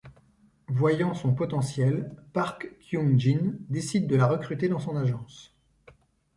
[0.69, 5.53] Voyant son potentiel, Park Kyung-jin décide de la recruter dans son agence.